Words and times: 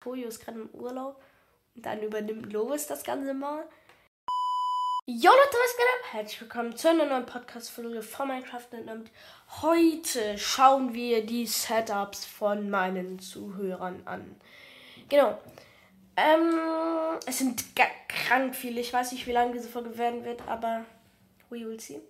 Tojo 0.00 0.28
ist 0.28 0.44
gerade 0.44 0.60
im 0.60 0.70
Urlaub. 0.70 1.20
Und 1.74 1.84
dann 1.86 2.02
übernimmt 2.02 2.52
Lovis 2.52 2.86
das 2.86 3.04
Ganze 3.04 3.34
mal. 3.34 3.64
Jo 5.06 5.30
Leute, 5.30 5.56
was 5.56 5.76
geht 5.76 5.86
ab? 5.86 6.12
Herzlich 6.12 6.40
willkommen 6.40 6.76
zu 6.76 6.90
einer 6.90 7.06
neuen 7.06 7.26
Podcast-Folge 7.26 8.02
von 8.02 8.28
Minecraft. 8.28 8.66
Und 8.72 9.10
heute 9.62 10.36
schauen 10.36 10.92
wir 10.92 11.24
die 11.24 11.46
Setups 11.46 12.26
von 12.26 12.68
meinen 12.68 13.18
Zuhörern 13.18 14.02
an. 14.04 14.38
Genau. 15.08 15.38
Ähm, 16.16 16.58
es 17.26 17.38
sind 17.38 17.64
krank 18.08 18.54
viele. 18.54 18.80
Ich 18.80 18.92
weiß 18.92 19.12
nicht, 19.12 19.26
wie 19.26 19.32
lange 19.32 19.52
diese 19.52 19.68
Folge 19.68 19.96
werden 19.96 20.24
wird, 20.24 20.46
aber 20.46 20.84
we 21.48 21.60
will 21.60 21.80
see. 21.80 22.00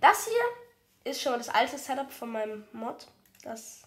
Das 0.00 0.26
hier 0.26 1.10
ist 1.10 1.20
schon 1.20 1.32
mal 1.32 1.38
das 1.38 1.48
alte 1.48 1.78
Setup 1.78 2.10
von 2.10 2.30
meinem 2.30 2.64
Mod. 2.72 3.06
Das, 3.42 3.82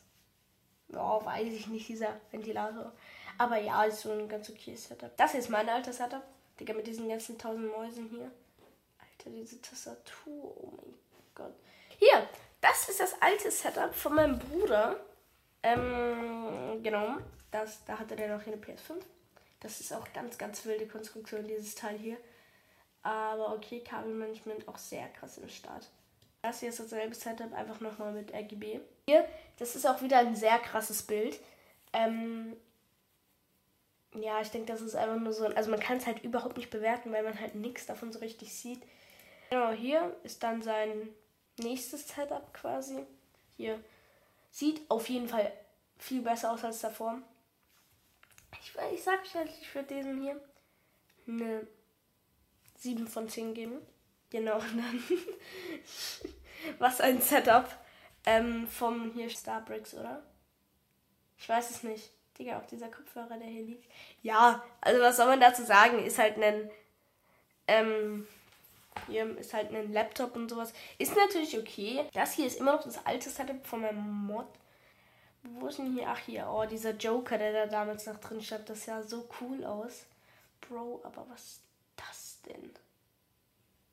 ja, 0.89 1.25
weiß 1.25 1.51
ich 1.51 1.67
nicht, 1.67 1.89
dieser 1.89 2.21
Ventilator. 2.31 2.93
Aber 3.37 3.57
ja, 3.57 3.83
ist 3.83 4.01
so 4.01 4.11
ein 4.11 4.27
ganz 4.29 4.49
okayes 4.49 4.85
Setup. 4.85 5.15
Das 5.17 5.31
hier 5.31 5.39
ist 5.39 5.49
mein 5.49 5.67
altes 5.67 5.97
Setup. 5.97 6.23
Digga, 6.59 6.73
mit 6.73 6.87
diesen 6.87 7.09
ganzen 7.09 7.37
tausend 7.37 7.71
Mäusen 7.71 8.09
hier. 8.09 8.31
Alter, 8.99 9.29
diese 9.29 9.61
Tastatur. 9.61 10.55
Oh 10.57 10.79
mein 10.83 11.23
Gott. 11.35 11.53
Hier, 11.97 12.27
das 12.61 12.89
ist 12.89 12.99
das 12.99 13.21
alte 13.21 13.51
Setup 13.51 13.93
von 13.93 14.15
meinem 14.15 14.39
Bruder. 14.39 14.99
Ähm, 15.63 16.81
genau. 16.81 17.17
Das, 17.51 17.83
da 17.85 17.99
hatte 17.99 18.15
der 18.15 18.35
noch 18.35 18.43
hier 18.43 18.53
eine 18.53 18.61
PS5. 18.61 19.01
Das 19.59 19.79
ist 19.79 19.93
auch 19.93 20.05
ganz, 20.13 20.37
ganz 20.37 20.65
wilde 20.65 20.87
Konstruktion, 20.87 21.47
dieses 21.47 21.75
Teil 21.75 21.97
hier. 21.97 22.17
Aber 23.03 23.53
okay, 23.53 23.81
Kabelmanagement 23.81 24.67
auch 24.67 24.77
sehr 24.77 25.07
krass 25.09 25.37
im 25.37 25.49
Start. 25.49 25.89
Das 26.41 26.59
hier 26.59 26.69
ist 26.69 26.79
dasselbe 26.79 27.15
Setup, 27.15 27.53
einfach 27.53 27.79
nochmal 27.79 28.11
mit 28.13 28.33
RGB. 28.33 28.79
Hier, 29.07 29.27
das 29.57 29.75
ist 29.75 29.87
auch 29.87 30.01
wieder 30.01 30.19
ein 30.19 30.35
sehr 30.35 30.59
krasses 30.59 31.03
Bild. 31.03 31.39
Ähm, 31.93 32.55
ja, 34.21 34.41
ich 34.41 34.49
denke, 34.49 34.71
das 34.71 34.81
ist 34.81 34.95
einfach 34.95 35.19
nur 35.19 35.33
so. 35.33 35.45
Also 35.45 35.69
man 35.69 35.79
kann 35.79 35.97
es 35.97 36.05
halt 36.05 36.23
überhaupt 36.23 36.57
nicht 36.57 36.69
bewerten, 36.69 37.11
weil 37.11 37.23
man 37.23 37.39
halt 37.39 37.55
nichts 37.55 37.85
davon 37.85 38.11
so 38.11 38.19
richtig 38.19 38.53
sieht. 38.53 38.81
Genau, 39.49 39.71
hier 39.71 40.15
ist 40.23 40.43
dann 40.43 40.61
sein 40.61 41.09
nächstes 41.57 42.07
Setup 42.07 42.53
quasi. 42.53 43.05
Hier 43.57 43.79
sieht 44.51 44.81
auf 44.89 45.09
jeden 45.09 45.27
Fall 45.27 45.51
viel 45.97 46.21
besser 46.21 46.51
aus 46.51 46.63
als 46.63 46.81
davor. 46.81 47.21
Ich, 48.61 48.73
ich 48.93 49.03
sag 49.03 49.21
euch, 49.21 49.51
ich 49.61 49.75
würde 49.75 49.95
diesem 49.95 50.21
hier 50.21 50.41
eine 51.27 51.67
7 52.77 53.07
von 53.07 53.29
10 53.29 53.53
geben. 53.53 53.81
Genau, 54.29 54.59
dann. 54.59 55.03
Was 56.79 57.01
ein 57.01 57.21
Setup 57.21 57.67
ähm, 58.25 58.67
vom 58.67 59.11
hier 59.13 59.29
Starbricks, 59.29 59.93
oder? 59.93 60.23
Ich 61.37 61.47
weiß 61.47 61.69
es 61.69 61.83
nicht. 61.83 62.11
Digga, 62.37 62.59
auch 62.59 62.65
dieser 62.65 62.89
Kopfhörer, 62.89 63.37
der 63.37 63.47
hier 63.47 63.63
liegt. 63.63 63.85
Ja, 64.21 64.63
also 64.81 65.01
was 65.01 65.17
soll 65.17 65.27
man 65.27 65.39
dazu 65.39 65.63
sagen? 65.63 65.99
Ist 65.99 66.19
halt 66.19 66.37
ein. 66.37 66.69
Ähm, 67.67 68.27
hier 69.07 69.37
ist 69.37 69.53
halt 69.53 69.73
ein 69.73 69.91
Laptop 69.91 70.35
und 70.35 70.49
sowas. 70.49 70.73
Ist 70.97 71.15
natürlich 71.15 71.57
okay. 71.57 72.05
Das 72.13 72.33
hier 72.33 72.47
ist 72.47 72.59
immer 72.59 72.73
noch 72.73 72.83
das 72.83 73.05
alte 73.05 73.29
Setup 73.29 73.65
von 73.65 73.81
meinem 73.81 74.25
Mod. 74.25 74.47
Wo 75.43 75.67
ist 75.67 75.79
denn 75.79 75.93
hier? 75.93 76.07
Ach, 76.07 76.17
hier. 76.17 76.47
Oh, 76.49 76.65
dieser 76.65 76.91
Joker, 76.91 77.37
der 77.37 77.53
da 77.53 77.65
damals 77.67 78.05
noch 78.05 78.19
drin 78.19 78.41
stand. 78.41 78.69
Das 78.69 78.85
sah 78.85 79.03
so 79.03 79.27
cool 79.41 79.63
aus. 79.63 80.05
Bro, 80.61 81.01
aber 81.03 81.25
was 81.29 81.41
ist 81.41 81.61
das 81.95 82.41
denn? 82.43 82.73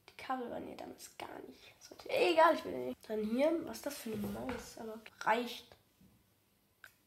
Die 0.09 0.17
Kabel 0.17 0.51
waren 0.51 0.67
hier 0.67 0.77
damals 0.77 1.11
gar 1.19 1.39
nicht. 1.49 1.73
Egal, 2.09 2.55
ich 2.55 2.65
will 2.65 2.87
nicht. 2.87 2.99
Dann 3.09 3.23
hier, 3.23 3.53
was 3.67 3.79
ist 3.79 3.87
das 3.87 3.99
für 3.99 4.11
ein 4.11 4.33
Maus? 4.33 4.79
Aber 4.79 4.99
reicht. 5.21 5.67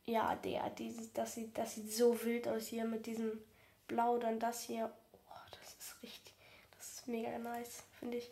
Ja, 0.07 0.35
der, 0.35 0.69
die, 0.69 0.95
das, 1.13 1.35
sieht, 1.35 1.57
das 1.57 1.75
sieht 1.75 1.91
so 1.91 2.23
wild 2.23 2.47
aus 2.47 2.67
hier 2.67 2.85
mit 2.85 3.05
diesem 3.05 3.41
Blau, 3.87 4.17
dann 4.17 4.39
das 4.39 4.61
hier. 4.61 4.91
Oh, 5.29 5.49
das 5.51 5.73
ist 5.79 6.03
richtig, 6.03 6.33
das 6.77 6.93
ist 6.93 7.07
mega 7.07 7.37
nice, 7.39 7.83
finde 7.99 8.17
ich. 8.17 8.29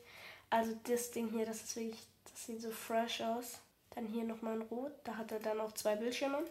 Also 0.50 0.78
das 0.84 1.10
Ding 1.12 1.30
hier, 1.30 1.46
das 1.46 1.64
ist 1.64 1.76
wirklich, 1.76 2.06
das 2.32 2.46
sieht 2.46 2.62
so 2.62 2.70
fresh 2.70 3.22
aus. 3.22 3.60
Dann 3.96 4.06
hier 4.06 4.24
nochmal 4.24 4.56
in 4.56 4.62
Rot, 4.64 4.92
da 5.04 5.18
hat 5.18 5.32
er 5.32 5.40
dann 5.40 5.60
auch 5.60 5.72
zwei 5.74 5.96
Bildschirme. 5.96 6.44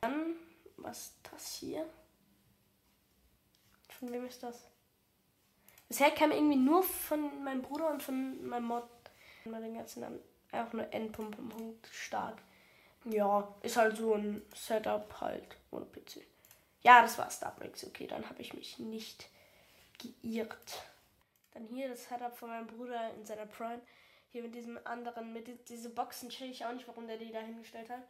Dann, 0.00 0.34
was 0.76 0.98
ist 0.98 1.14
das 1.30 1.54
hier? 1.54 1.88
Von 3.88 4.12
wem 4.12 4.26
ist 4.26 4.42
das? 4.42 4.66
Bisher 5.88 6.10
kam 6.12 6.30
irgendwie 6.30 6.56
nur 6.56 6.82
von 6.82 7.42
meinem 7.44 7.62
Bruder 7.62 7.90
und 7.90 8.02
von 8.02 8.46
meinem 8.46 8.66
Mod. 8.66 8.84
Mal 9.44 9.60
den 9.62 9.74
ganzen 9.74 10.00
Namen. 10.00 10.20
Auch 10.52 10.72
nur 10.72 10.92
N. 10.92 11.12
stark. 11.90 12.40
Ja, 13.04 13.54
ist 13.62 13.76
halt 13.76 13.96
so 13.96 14.14
ein 14.14 14.42
Setup 14.54 15.20
halt 15.20 15.56
ohne 15.70 15.86
PC. 15.86 16.22
Ja, 16.82 17.02
das 17.02 17.18
war 17.18 17.30
Starbricks. 17.30 17.84
Okay, 17.86 18.06
dann 18.06 18.28
habe 18.28 18.40
ich 18.42 18.54
mich 18.54 18.78
nicht 18.78 19.28
geirrt. 19.98 20.82
Dann 21.54 21.66
hier 21.66 21.88
das 21.88 22.04
Setup 22.08 22.36
von 22.36 22.50
meinem 22.50 22.66
Bruder 22.66 23.12
in 23.14 23.24
seiner 23.24 23.46
Prime. 23.46 23.80
Hier 24.32 24.42
mit 24.42 24.54
diesem 24.54 24.78
anderen, 24.84 25.32
mit 25.32 25.48
die, 25.48 25.56
diese 25.68 25.90
Boxen 25.90 26.30
chill 26.30 26.50
ich 26.50 26.64
auch 26.64 26.72
nicht, 26.72 26.86
warum 26.86 27.06
der 27.06 27.16
die 27.16 27.32
da 27.32 27.40
hingestellt 27.40 27.90
hat. 27.90 28.02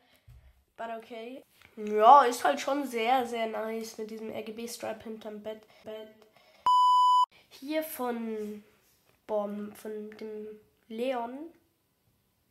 But 0.77 0.89
okay. 0.99 1.43
Ja, 1.77 2.25
ist 2.25 2.45
halt 2.45 2.61
schon 2.61 2.87
sehr, 2.87 3.27
sehr 3.27 3.47
nice 3.47 3.97
mit 3.97 4.11
diesem 4.11 4.31
RGB-Stripe 4.31 5.05
hinterm 5.05 5.43
Bett. 5.43 5.63
Bett. 5.85 6.09
Hier 7.49 7.83
von, 7.83 8.63
Bom, 9.27 9.73
von 9.73 10.11
dem 10.19 10.47
Leon. 10.89 11.39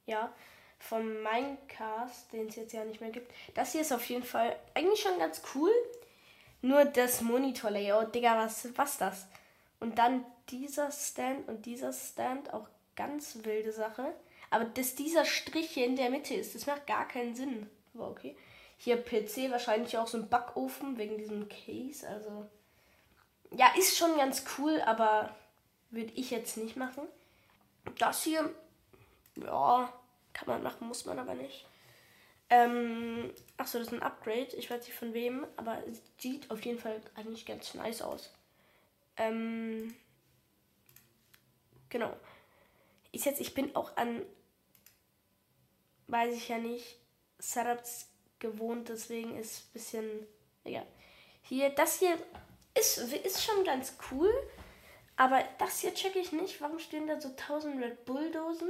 Ja, 0.05 0.33
vom 0.79 1.21
Minecast, 1.21 2.31
den 2.33 2.47
es 2.47 2.55
jetzt 2.55 2.73
ja 2.73 2.83
nicht 2.85 3.01
mehr 3.01 3.11
gibt. 3.11 3.31
Das 3.53 3.73
hier 3.73 3.81
ist 3.81 3.91
auf 3.91 4.05
jeden 4.09 4.23
Fall 4.23 4.55
eigentlich 4.73 5.01
schon 5.01 5.19
ganz 5.19 5.41
cool. 5.53 5.71
Nur 6.61 6.85
das 6.85 7.21
Monitor-Layout, 7.21 8.15
Digga, 8.15 8.37
was, 8.37 8.67
was 8.75 8.97
das? 8.97 9.27
Und 9.79 9.97
dann 9.97 10.25
dieser 10.49 10.91
Stand 10.91 11.47
und 11.47 11.65
dieser 11.65 11.93
Stand, 11.93 12.53
auch 12.53 12.67
ganz 12.95 13.39
wilde 13.43 13.71
Sache. 13.71 14.13
Aber 14.49 14.65
dass 14.65 14.95
dieser 14.95 15.25
Strich 15.25 15.71
hier 15.71 15.85
in 15.85 15.95
der 15.95 16.09
Mitte 16.09 16.33
ist, 16.33 16.55
das 16.55 16.65
macht 16.65 16.87
gar 16.87 17.07
keinen 17.07 17.35
Sinn. 17.35 17.69
Aber 17.93 18.09
okay. 18.09 18.35
Hier 18.77 18.97
PC, 18.97 19.51
wahrscheinlich 19.51 19.97
auch 19.97 20.07
so 20.07 20.17
ein 20.17 20.29
Backofen 20.29 20.97
wegen 20.97 21.17
diesem 21.17 21.47
Case. 21.49 22.07
Also, 22.07 22.47
ja, 23.51 23.67
ist 23.77 23.97
schon 23.97 24.15
ganz 24.17 24.43
cool, 24.57 24.81
aber 24.85 25.35
würde 25.91 26.13
ich 26.15 26.31
jetzt 26.31 26.57
nicht 26.57 26.77
machen. 26.77 27.03
Das 27.97 28.23
hier, 28.23 28.49
ja, 29.35 29.91
kann 30.33 30.47
man 30.47 30.63
machen, 30.63 30.87
muss 30.87 31.05
man 31.05 31.19
aber 31.19 31.33
nicht. 31.33 31.65
Ähm, 32.49 33.31
achso, 33.57 33.77
das 33.77 33.87
ist 33.87 33.93
ein 33.93 34.01
Upgrade. 34.01 34.55
Ich 34.57 34.69
weiß 34.69 34.85
nicht 34.85 34.97
von 34.97 35.13
wem, 35.13 35.45
aber 35.55 35.83
sieht 36.17 36.49
auf 36.49 36.63
jeden 36.65 36.79
Fall 36.79 36.99
eigentlich 37.15 37.45
ganz 37.45 37.73
nice 37.75 38.01
aus. 38.01 38.33
Ähm, 39.17 39.95
genau. 41.89 42.15
Ist 43.11 43.25
jetzt, 43.25 43.41
ich 43.41 43.53
bin 43.53 43.75
auch 43.75 43.95
an, 43.97 44.23
weiß 46.07 46.35
ich 46.35 46.49
ja 46.49 46.57
nicht, 46.57 46.97
Setups 47.37 48.07
gewohnt, 48.39 48.89
deswegen 48.89 49.37
ist 49.37 49.65
ein 49.65 49.73
bisschen, 49.73 50.27
ja. 50.63 50.83
Hier, 51.41 51.69
das 51.69 51.99
hier 51.99 52.17
ist, 52.75 52.97
ist 52.97 53.43
schon 53.43 53.63
ganz 53.63 53.97
cool, 54.11 54.31
aber 55.15 55.43
das 55.57 55.79
hier 55.79 55.93
checke 55.93 56.19
ich 56.19 56.31
nicht. 56.31 56.61
Warum 56.61 56.79
stehen 56.79 57.07
da 57.07 57.19
so 57.19 57.29
1000 57.29 57.83
Red 57.83 58.05
Bull-Dosen? 58.05 58.69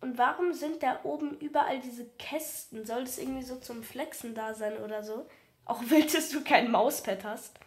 Und 0.00 0.16
warum 0.16 0.54
sind 0.54 0.82
da 0.82 1.00
oben 1.04 1.38
überall 1.38 1.80
diese 1.80 2.06
Kästen? 2.18 2.86
Soll 2.86 3.04
das 3.04 3.18
irgendwie 3.18 3.42
so 3.42 3.56
zum 3.56 3.82
Flexen 3.82 4.34
da 4.34 4.54
sein 4.54 4.78
oder 4.78 5.02
so? 5.02 5.26
Auch 5.64 5.82
willst 5.88 6.32
du 6.32 6.42
kein 6.42 6.70
Mauspad 6.70 7.24
hast. 7.24 7.58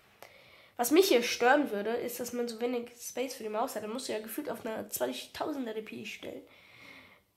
Was 0.76 0.90
mich 0.90 1.10
hier 1.10 1.22
stören 1.22 1.70
würde, 1.72 1.92
ist, 1.92 2.20
dass 2.20 2.34
man 2.34 2.48
so 2.48 2.60
wenig 2.60 2.90
Space 3.00 3.36
für 3.36 3.44
die 3.44 3.50
Maus 3.50 3.76
hat. 3.76 3.84
Dann 3.84 3.94
musst 3.94 4.10
du 4.10 4.14
ja 4.14 4.20
gefühlt 4.20 4.50
auf 4.50 4.66
einer 4.66 4.90
20.000er 4.90 5.74
DPI 5.74 6.06
stellen, 6.06 6.42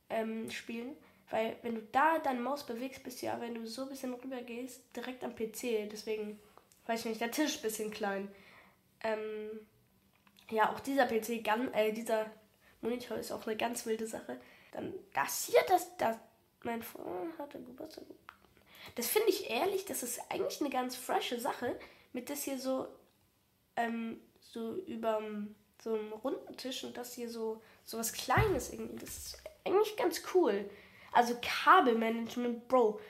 ähm, 0.09 0.51
spielen. 0.51 0.97
Weil 1.31 1.57
wenn 1.63 1.75
du 1.75 1.83
da 1.93 2.19
deine 2.19 2.41
Maus 2.41 2.65
bewegst, 2.65 3.03
bist 3.03 3.21
du 3.21 3.27
ja, 3.27 3.41
wenn 3.41 3.55
du 3.55 3.67
so 3.67 3.83
ein 3.83 3.89
bisschen 3.89 4.15
rüber 4.15 4.41
gehst, 4.43 4.81
direkt 4.97 5.23
am 5.23 5.35
PC. 5.35 5.89
Deswegen, 5.91 6.39
weiß 6.87 7.01
ich 7.01 7.07
nicht, 7.07 7.21
der 7.21 7.31
Tisch 7.31 7.57
ist 7.57 7.59
ein 7.59 7.63
bisschen 7.63 7.91
klein. 7.91 8.29
Ähm, 9.03 9.61
ja, 10.51 10.73
auch 10.73 10.81
dieser 10.81 11.07
PC, 11.07 11.45
äh, 11.75 11.93
dieser 11.93 12.31
Monitor 12.81 13.19
ist 13.19 13.33
auch 13.33 13.47
eine 13.47 13.57
ganz 13.57 13.85
wilde 13.85 14.07
Sache. 14.07 14.41
Dann 14.77 14.93
das 15.15 15.47
hier, 15.47 15.61
das, 15.69 15.97
das, 15.97 16.17
mein 16.63 16.83
Freund 16.83 17.39
hatte 17.39 17.59
Geburtstag. 17.59 18.05
Das 18.95 19.07
finde 19.07 19.31
ich 19.31 19.49
ehrlich, 19.49 19.87
das 19.87 20.03
ist 20.03 20.21
eigentlich 20.31 20.61
eine 20.61 20.69
ganz 20.69 20.97
frische 20.97 21.41
Sache, 21.41 21.79
mit 22.13 22.29
das 22.29 22.43
hier 22.43 22.59
so, 22.59 22.87
ähm, 23.77 24.21
so 24.43 24.75
über 24.87 25.23
so 25.83 25.95
einem 25.95 26.13
runden 26.13 26.57
Tisch 26.59 26.85
und 26.85 26.95
das 26.95 27.15
hier 27.15 27.31
so, 27.31 27.63
so 27.87 27.99
was 27.99 28.13
Kleines 28.13 28.71
irgendwie. 28.71 28.99
Das 28.99 29.09
ist 29.09 29.43
eigentlich 29.65 29.97
ganz 29.97 30.23
cool. 30.35 30.69
Also 31.11 31.37
Kabelmanagement, 31.41 32.69
Bro. 32.69 33.01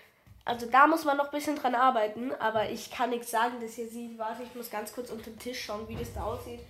Also 0.44 0.66
da 0.66 0.86
muss 0.86 1.04
man 1.04 1.16
noch 1.16 1.26
ein 1.26 1.30
bisschen 1.32 1.56
dran 1.56 1.74
arbeiten, 1.74 2.32
aber 2.34 2.70
ich 2.70 2.92
kann 2.92 3.10
nichts 3.10 3.32
sagen, 3.32 3.60
dass 3.60 3.76
ihr 3.76 3.88
sieht. 3.88 4.19
Warte, 4.19 4.44
ich 4.44 4.54
muss 4.54 4.70
ganz 4.70 4.92
kurz 4.92 5.10
unter 5.10 5.30
den 5.30 5.38
Tisch 5.40 5.64
schauen, 5.64 5.88
wie 5.88 5.96
das 5.96 6.14
da 6.14 6.22
aussieht. 6.22 6.60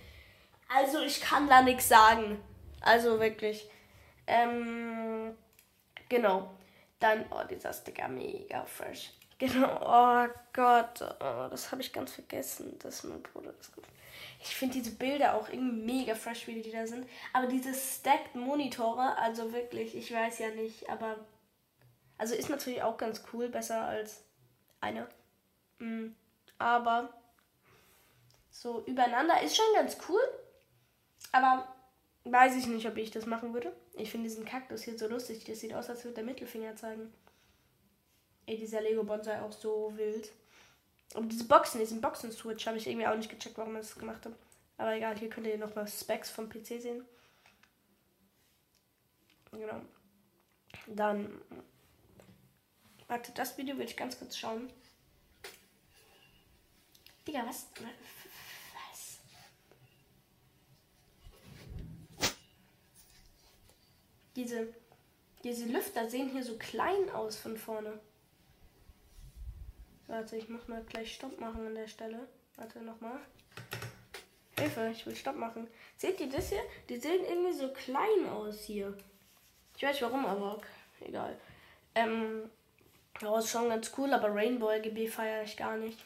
Also 0.67 1.01
ich 1.01 1.21
kann 1.21 1.47
da 1.47 1.61
nichts 1.61 1.87
sagen. 1.87 2.39
Also 2.81 3.19
wirklich. 3.19 3.69
Ähm, 4.27 5.35
genau. 6.09 6.51
Dann, 6.99 7.25
oh, 7.31 7.43
dieser 7.49 7.73
Sticker 7.73 8.07
mega 8.07 8.65
fresh. 8.65 9.11
Genau, 9.39 9.79
oh 9.83 10.27
Gott, 10.51 11.01
oh, 11.01 11.47
das 11.49 11.71
habe 11.71 11.81
ich 11.81 11.93
ganz 11.93 12.13
vergessen, 12.13 12.77
dass 12.79 13.03
mein 13.03 13.21
Bruder 13.21 13.53
das 13.53 13.71
gemacht 13.71 13.91
Ich 14.41 14.55
finde 14.55 14.73
diese 14.73 14.95
Bilder 14.95 15.35
auch 15.35 15.47
irgendwie 15.49 15.85
mega 15.85 16.15
fresh, 16.15 16.47
wie 16.47 16.59
die 16.59 16.71
da 16.71 16.87
sind. 16.87 17.07
Aber 17.33 17.45
diese 17.45 17.73
stacked 17.73 18.33
Monitore, 18.33 19.15
also 19.19 19.53
wirklich, 19.53 19.95
ich 19.95 20.11
weiß 20.11 20.39
ja 20.39 20.49
nicht, 20.49 20.89
aber. 20.89 21.17
Also 22.17 22.33
ist 22.33 22.49
natürlich 22.49 22.81
auch 22.81 22.97
ganz 22.97 23.21
cool, 23.31 23.47
besser 23.47 23.83
als 23.83 24.23
eine. 24.81 25.07
Mhm. 25.77 26.15
Aber 26.57 27.13
so 28.49 28.83
übereinander 28.87 29.39
ist 29.43 29.55
schon 29.55 29.75
ganz 29.75 29.97
cool. 30.09 30.21
Aber 31.31 31.67
weiß 32.31 32.55
ich 32.55 32.67
nicht, 32.67 32.87
ob 32.87 32.97
ich 32.97 33.11
das 33.11 33.25
machen 33.25 33.53
würde. 33.53 33.73
Ich 33.93 34.11
finde 34.11 34.29
diesen 34.29 34.45
Kaktus 34.45 34.83
hier 34.83 34.97
so 34.97 35.07
lustig. 35.07 35.43
Das 35.45 35.59
sieht 35.59 35.73
aus, 35.73 35.89
als 35.89 36.03
würde 36.03 36.15
der 36.15 36.23
Mittelfinger 36.23 36.75
zeigen. 36.75 37.13
Ey, 38.45 38.57
dieser 38.57 38.81
Lego 38.81 39.03
Bonsai 39.03 39.41
auch 39.41 39.51
so 39.51 39.91
wild. 39.95 40.31
Und 41.13 41.31
diese 41.31 41.45
Boxen, 41.45 41.79
diesen 41.79 42.01
Boxen-Switch 42.01 42.65
habe 42.67 42.77
ich 42.77 42.87
irgendwie 42.87 43.07
auch 43.07 43.15
nicht 43.15 43.29
gecheckt, 43.29 43.57
warum 43.57 43.75
er 43.75 43.81
das 43.81 43.95
gemacht 43.95 44.25
hat. 44.25 44.33
Aber 44.77 44.93
egal, 44.93 45.17
hier 45.17 45.29
könnt 45.29 45.47
ihr 45.47 45.57
nochmal 45.57 45.87
Specs 45.87 46.29
vom 46.29 46.49
PC 46.49 46.81
sehen. 46.81 47.05
Genau. 49.51 49.81
Dann. 50.87 51.41
Warte, 53.07 53.31
das 53.33 53.57
Video 53.57 53.77
will 53.77 53.85
ich 53.85 53.97
ganz 53.97 54.19
kurz 54.19 54.37
schauen. 54.37 54.69
Digga? 57.25 57.45
Was? 57.45 57.67
Diese, 64.37 64.67
diese 65.43 65.65
Lüfter 65.65 66.07
sehen 66.07 66.29
hier 66.29 66.43
so 66.43 66.57
klein 66.57 67.09
aus 67.09 67.37
von 67.37 67.57
vorne. 67.57 67.99
Warte, 70.05 70.37
ich 70.37 70.47
muss 70.47 70.67
mal 70.67 70.83
gleich 70.83 71.15
Stopp 71.15 71.39
machen 71.39 71.65
an 71.65 71.73
der 71.73 71.87
Stelle. 71.87 72.27
Warte, 72.55 72.79
nochmal. 72.79 73.19
Hilfe, 74.59 74.89
ich 74.91 75.07
will 75.07 75.15
Stopp 75.15 75.35
machen. 75.35 75.67
Seht 75.97 76.19
ihr 76.19 76.29
das 76.29 76.49
hier? 76.49 76.61
Die 76.87 76.97
sehen 76.97 77.25
irgendwie 77.27 77.53
so 77.53 77.73
klein 77.73 78.29
aus 78.29 78.61
hier. 78.61 78.95
Ich 79.75 79.81
weiß 79.81 80.03
warum, 80.03 80.23
aber 80.27 80.61
egal. 81.01 81.35
Ähm, 81.95 82.49
ja, 83.19 83.39
ist 83.39 83.49
schon 83.49 83.69
ganz 83.69 83.91
cool, 83.97 84.13
aber 84.13 84.33
Rainbow 84.33 84.69
RGB 84.69 85.07
feiere 85.07 85.43
ich 85.43 85.57
gar 85.57 85.77
nicht. 85.77 85.99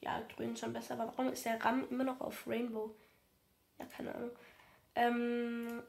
Ja, 0.00 0.22
grün 0.34 0.56
schon 0.56 0.72
besser, 0.72 0.94
aber 0.94 1.08
warum 1.08 1.30
ist 1.30 1.44
der 1.44 1.62
RAM 1.62 1.86
immer 1.90 2.04
noch 2.04 2.22
auf 2.22 2.46
Rainbow? 2.46 2.94
Ja, 3.78 3.84
keine 3.84 4.14
Ahnung. 4.14 4.30
Ähm, 4.94 5.82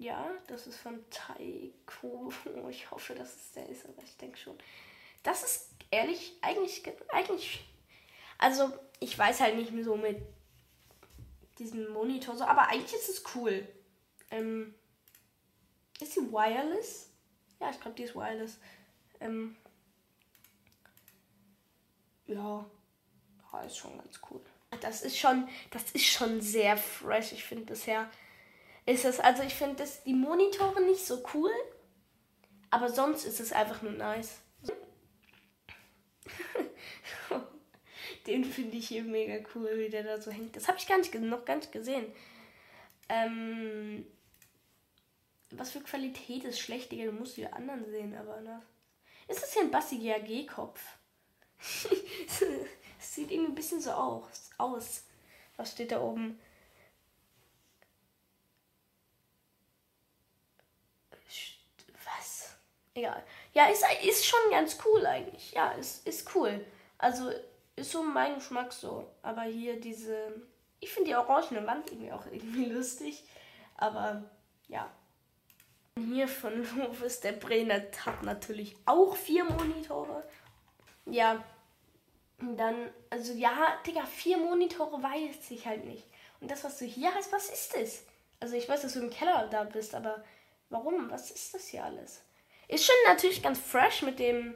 Ja, 0.00 0.30
das 0.46 0.66
ist 0.66 0.78
von 0.78 0.98
Taiko. 1.10 2.32
Ich 2.70 2.90
hoffe, 2.90 3.14
dass 3.14 3.36
es 3.36 3.52
der 3.52 3.68
ist, 3.68 3.84
aber 3.84 4.02
ich 4.02 4.16
denke 4.16 4.38
schon. 4.38 4.58
Das 5.22 5.42
ist 5.42 5.68
ehrlich, 5.90 6.38
eigentlich, 6.40 6.82
eigentlich. 7.08 7.62
Also, 8.38 8.72
ich 8.98 9.16
weiß 9.16 9.40
halt 9.40 9.56
nicht 9.56 9.72
mehr 9.72 9.84
so 9.84 9.96
mit 9.96 10.16
diesem 11.58 11.92
Monitor 11.92 12.34
so, 12.34 12.44
aber 12.44 12.68
eigentlich 12.68 12.94
ist 12.94 13.10
es 13.10 13.22
cool. 13.34 13.68
Ähm, 14.30 14.74
ist 16.00 16.14
sie 16.14 16.32
wireless? 16.32 17.10
Ja, 17.60 17.68
ich 17.68 17.78
glaube, 17.78 17.96
die 17.96 18.04
ist 18.04 18.14
wireless. 18.14 18.58
Ähm, 19.20 19.54
ja, 22.26 22.64
ja, 23.52 23.60
ist 23.66 23.76
schon 23.76 23.98
ganz 23.98 24.18
cool. 24.30 24.40
Das 24.80 25.02
ist 25.02 25.18
schon, 25.18 25.46
das 25.70 25.90
ist 25.90 26.06
schon 26.06 26.40
sehr 26.40 26.78
fresh. 26.78 27.32
Ich 27.32 27.44
finde 27.44 27.66
bisher 27.66 28.10
ist 28.90 29.04
es, 29.04 29.20
also 29.20 29.42
ich 29.42 29.54
finde 29.54 29.84
die 30.04 30.14
Monitore 30.14 30.82
nicht 30.82 31.06
so 31.06 31.22
cool, 31.34 31.52
aber 32.70 32.88
sonst 32.88 33.24
ist 33.24 33.40
es 33.40 33.52
einfach 33.52 33.82
nur 33.82 33.92
nice. 33.92 34.40
Den 38.26 38.44
finde 38.44 38.76
ich 38.76 38.88
hier 38.88 39.04
mega 39.04 39.44
cool, 39.54 39.78
wie 39.78 39.88
der 39.88 40.02
da 40.02 40.20
so 40.20 40.30
hängt. 40.30 40.56
Das 40.56 40.68
habe 40.68 40.78
ich 40.78 40.86
gar 40.86 40.98
nicht, 40.98 41.14
noch 41.14 41.44
gar 41.44 41.56
nicht 41.56 41.72
gesehen. 41.72 42.12
Ähm, 43.08 44.06
was 45.50 45.70
für 45.70 45.80
Qualität 45.80 46.44
ist 46.44 46.60
schlecht, 46.60 46.92
Digga? 46.92 47.06
Du 47.06 47.12
musst 47.12 47.36
die 47.36 47.46
anderen 47.46 47.88
sehen, 47.90 48.16
aber 48.16 48.40
ne? 48.40 48.62
Ist 49.28 49.42
das 49.42 49.52
hier 49.52 49.62
ein 49.62 49.70
Bassi 49.70 49.98
GAG-Kopf? 49.98 50.80
sieht 52.98 53.30
irgendwie 53.30 53.52
ein 53.52 53.54
bisschen 53.54 53.80
so 53.80 53.92
aus. 53.92 54.50
Was 55.56 55.72
steht 55.72 55.92
da 55.92 56.00
oben? 56.00 56.38
Egal. 62.94 63.22
Ja, 63.54 63.66
ist, 63.66 63.84
ist 64.04 64.26
schon 64.26 64.50
ganz 64.50 64.78
cool 64.84 65.06
eigentlich. 65.06 65.52
Ja, 65.52 65.70
ist, 65.72 66.06
ist 66.06 66.34
cool. 66.34 66.64
Also 66.98 67.30
ist 67.76 67.92
so 67.92 68.02
mein 68.02 68.34
Geschmack 68.34 68.72
so. 68.72 69.10
Aber 69.22 69.42
hier 69.42 69.80
diese. 69.80 70.16
Ich 70.80 70.92
finde 70.92 71.10
die 71.10 71.16
orangene 71.16 71.66
Wand 71.66 71.90
irgendwie 71.90 72.12
auch 72.12 72.26
irgendwie 72.26 72.64
lustig. 72.72 73.24
Aber 73.76 74.22
ja. 74.68 74.90
Hier 75.98 76.28
von 76.28 76.66
Lovis, 76.78 77.20
der 77.20 77.32
Brenner 77.32 77.82
hat 78.04 78.22
natürlich 78.22 78.76
auch 78.86 79.16
vier 79.16 79.44
Monitore. 79.44 80.24
Ja. 81.06 81.44
Dann, 82.38 82.90
also 83.10 83.34
ja, 83.34 83.78
Digga, 83.86 84.06
vier 84.06 84.38
Monitore 84.38 85.02
weiß 85.02 85.50
ich 85.50 85.66
halt 85.66 85.84
nicht. 85.84 86.06
Und 86.40 86.50
das, 86.50 86.64
was 86.64 86.78
du 86.78 86.86
hier 86.86 87.14
hast, 87.14 87.30
was 87.32 87.50
ist 87.50 87.76
das? 87.76 88.02
Also 88.40 88.56
ich 88.56 88.66
weiß, 88.66 88.80
dass 88.80 88.94
du 88.94 89.00
im 89.00 89.10
Keller 89.10 89.46
da 89.48 89.64
bist, 89.64 89.94
aber 89.94 90.24
warum? 90.70 91.10
Was 91.10 91.30
ist 91.30 91.52
das 91.52 91.68
hier 91.68 91.84
alles? 91.84 92.22
Ist 92.70 92.86
schon 92.86 92.94
natürlich 93.04 93.42
ganz 93.42 93.58
fresh 93.58 94.02
mit 94.02 94.20
dem. 94.20 94.54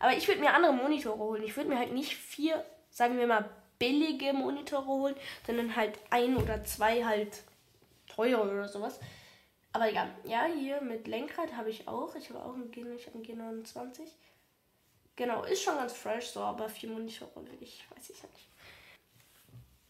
Aber 0.00 0.16
ich 0.16 0.26
würde 0.26 0.40
mir 0.40 0.52
andere 0.52 0.72
Monitore 0.72 1.18
holen. 1.18 1.44
Ich 1.44 1.56
würde 1.56 1.70
mir 1.70 1.78
halt 1.78 1.92
nicht 1.92 2.16
vier, 2.16 2.64
sagen 2.90 3.16
wir 3.18 3.26
mal, 3.28 3.48
billige 3.78 4.32
Monitore 4.32 4.86
holen, 4.86 5.14
sondern 5.46 5.76
halt 5.76 5.96
ein 6.10 6.36
oder 6.36 6.64
zwei 6.64 7.04
halt 7.04 7.44
teure 8.08 8.42
oder 8.42 8.68
sowas. 8.68 8.98
Aber 9.72 9.88
egal. 9.88 10.10
Ja, 10.24 10.46
hier 10.46 10.80
mit 10.80 11.06
Lenkrad 11.06 11.56
habe 11.56 11.70
ich 11.70 11.86
auch. 11.86 12.16
Ich 12.16 12.30
habe 12.30 12.44
auch 12.44 12.54
einen, 12.54 12.72
G, 12.72 12.84
ich 12.96 13.06
einen 13.14 13.24
G29. 13.24 14.00
Genau, 15.14 15.44
ist 15.44 15.62
schon 15.62 15.76
ganz 15.76 15.92
fresh 15.92 16.30
so, 16.30 16.40
aber 16.40 16.68
vier 16.68 16.90
Monitore 16.90 17.30
ich 17.60 17.84
weiß 17.94 18.10
ich 18.10 18.20
ja 18.20 18.28
nicht. 18.34 18.48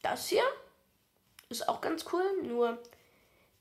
Das 0.02 0.28
hier 0.28 0.44
ist 1.48 1.66
auch 1.66 1.80
ganz 1.80 2.04
cool, 2.12 2.42
nur 2.42 2.82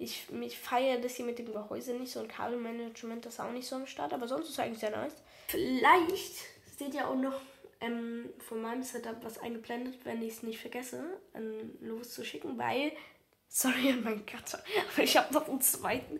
ich, 0.01 0.27
ich 0.41 0.57
feiere 0.57 0.99
das 0.99 1.15
hier 1.15 1.25
mit 1.25 1.37
dem 1.37 1.51
Gehäuse 1.51 1.93
nicht 1.93 2.11
so 2.11 2.21
ein 2.21 2.27
Kabelmanagement, 2.27 3.25
ist 3.25 3.39
auch 3.39 3.51
nicht 3.51 3.67
so 3.67 3.75
am 3.75 3.85
Start, 3.85 4.13
aber 4.13 4.27
sonst 4.27 4.45
ist 4.45 4.53
es 4.53 4.59
eigentlich 4.59 4.79
sehr 4.79 4.91
nice. 4.91 5.13
Vielleicht 5.47 6.35
seht 6.77 6.93
ihr 6.95 7.07
auch 7.07 7.15
noch 7.15 7.39
ähm, 7.79 8.29
von 8.39 8.61
meinem 8.61 8.81
Setup 8.81 9.23
was 9.23 9.37
eingeblendet, 9.37 9.99
wenn 10.03 10.21
ich 10.21 10.33
es 10.33 10.43
nicht 10.43 10.59
vergesse, 10.59 11.03
an 11.33 11.77
Los 11.81 12.11
zu 12.13 12.25
schicken, 12.25 12.57
weil, 12.57 12.91
sorry 13.47 13.89
an 13.93 14.03
meinen 14.03 14.25
Cutter, 14.25 14.63
aber 14.93 15.03
ich 15.03 15.15
habe 15.17 15.33
noch 15.33 15.47
einen 15.47 15.61
zweiten. 15.61 16.19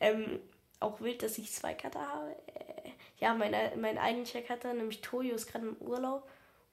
Ähm, 0.00 0.40
auch 0.80 1.00
wild, 1.00 1.22
dass 1.22 1.38
ich 1.38 1.52
zwei 1.52 1.74
Cutter 1.74 2.00
habe. 2.00 2.30
Äh, 2.54 2.90
ja, 3.18 3.34
meine, 3.34 3.72
mein 3.76 3.98
eigentlicher 3.98 4.42
Cutter, 4.42 4.72
nämlich 4.72 5.00
Toyo, 5.00 5.34
ist 5.34 5.50
gerade 5.50 5.66
im 5.66 5.76
Urlaub. 5.80 6.28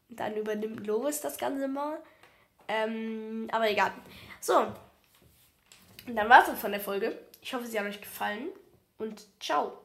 Und 0.09 0.19
dann 0.19 0.35
übernimmt 0.35 0.85
Lovis 0.85 1.21
das 1.21 1.37
Ganze 1.37 1.67
mal. 1.67 1.97
Ähm, 2.67 3.47
aber 3.51 3.69
egal. 3.69 3.91
So, 4.39 4.67
und 6.07 6.15
dann 6.15 6.29
war 6.29 6.43
es 6.47 6.59
von 6.59 6.71
der 6.71 6.79
Folge. 6.79 7.17
Ich 7.41 7.53
hoffe, 7.53 7.65
sie 7.65 7.79
hat 7.79 7.85
euch 7.85 8.01
gefallen 8.01 8.49
und 8.97 9.25
ciao. 9.39 9.84